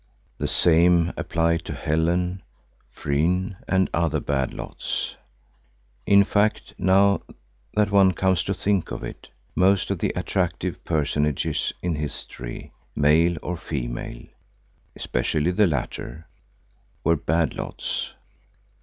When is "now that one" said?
6.79-8.13